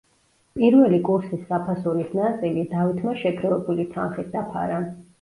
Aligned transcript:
პირველი 0.59 0.99
კურსის 1.09 1.43
საფასურის 1.51 2.17
ნაწილი, 2.23 2.65
დავითმა 2.75 3.17
შეგროვებული 3.23 3.89
თანხით 3.97 4.37
დაფარა. 4.39 4.87